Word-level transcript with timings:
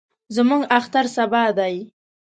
زموږ 0.35 0.61
اختر 0.77 1.05
سبا 1.15 1.43
دئ. 1.57 1.75